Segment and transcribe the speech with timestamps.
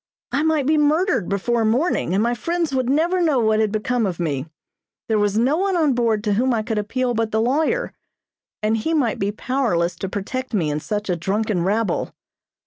[0.31, 4.07] I might be murdered before morning, and my friends would never know what had become
[4.07, 4.47] of me.
[5.07, 7.93] There was no one on board to whom I could appeal but the lawyer,
[8.63, 12.15] and he might be powerless to protect me in such a drunken rabble.